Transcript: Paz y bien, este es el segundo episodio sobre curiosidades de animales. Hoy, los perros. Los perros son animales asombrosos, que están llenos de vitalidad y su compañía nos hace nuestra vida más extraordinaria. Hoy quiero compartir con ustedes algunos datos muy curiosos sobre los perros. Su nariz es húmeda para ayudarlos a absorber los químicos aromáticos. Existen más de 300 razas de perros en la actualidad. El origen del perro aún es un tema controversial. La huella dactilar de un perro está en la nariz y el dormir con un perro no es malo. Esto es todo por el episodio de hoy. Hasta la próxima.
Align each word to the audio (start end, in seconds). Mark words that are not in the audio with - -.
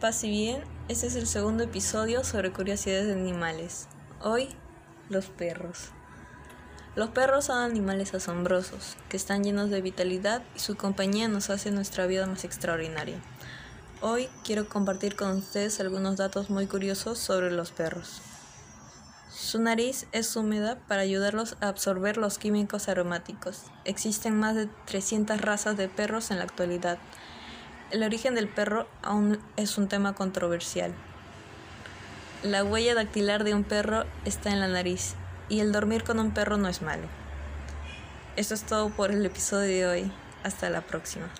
Paz 0.00 0.24
y 0.24 0.28
bien, 0.28 0.62
este 0.88 1.06
es 1.06 1.16
el 1.16 1.26
segundo 1.26 1.64
episodio 1.64 2.22
sobre 2.22 2.52
curiosidades 2.52 3.06
de 3.06 3.14
animales. 3.14 3.88
Hoy, 4.20 4.50
los 5.08 5.24
perros. 5.24 5.88
Los 6.94 7.08
perros 7.08 7.46
son 7.46 7.62
animales 7.62 8.12
asombrosos, 8.12 8.98
que 9.08 9.16
están 9.16 9.42
llenos 9.42 9.70
de 9.70 9.80
vitalidad 9.80 10.42
y 10.54 10.58
su 10.58 10.76
compañía 10.76 11.28
nos 11.28 11.48
hace 11.48 11.70
nuestra 11.70 12.06
vida 12.06 12.26
más 12.26 12.44
extraordinaria. 12.44 13.16
Hoy 14.02 14.28
quiero 14.44 14.68
compartir 14.68 15.16
con 15.16 15.30
ustedes 15.30 15.80
algunos 15.80 16.18
datos 16.18 16.50
muy 16.50 16.66
curiosos 16.66 17.18
sobre 17.18 17.50
los 17.50 17.70
perros. 17.70 18.20
Su 19.30 19.62
nariz 19.62 20.08
es 20.12 20.36
húmeda 20.36 20.78
para 20.88 21.00
ayudarlos 21.00 21.56
a 21.62 21.68
absorber 21.68 22.18
los 22.18 22.36
químicos 22.36 22.90
aromáticos. 22.90 23.62
Existen 23.86 24.38
más 24.38 24.56
de 24.56 24.68
300 24.84 25.40
razas 25.40 25.78
de 25.78 25.88
perros 25.88 26.30
en 26.30 26.36
la 26.36 26.44
actualidad. 26.44 26.98
El 27.90 28.02
origen 28.02 28.34
del 28.34 28.48
perro 28.48 28.88
aún 29.02 29.38
es 29.56 29.78
un 29.78 29.86
tema 29.86 30.14
controversial. 30.14 30.92
La 32.42 32.64
huella 32.64 32.94
dactilar 32.94 33.44
de 33.44 33.54
un 33.54 33.62
perro 33.62 34.04
está 34.24 34.50
en 34.50 34.58
la 34.58 34.68
nariz 34.68 35.14
y 35.48 35.60
el 35.60 35.70
dormir 35.70 36.02
con 36.02 36.18
un 36.18 36.32
perro 36.32 36.56
no 36.56 36.68
es 36.68 36.82
malo. 36.82 37.06
Esto 38.34 38.54
es 38.54 38.64
todo 38.64 38.90
por 38.90 39.12
el 39.12 39.24
episodio 39.24 39.68
de 39.68 39.86
hoy. 39.86 40.12
Hasta 40.42 40.68
la 40.68 40.80
próxima. 40.80 41.30